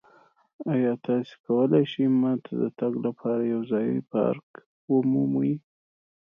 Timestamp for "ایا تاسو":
0.73-1.33